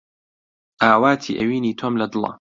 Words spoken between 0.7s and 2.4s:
ئاواتی ئەوینی تۆم لە دڵە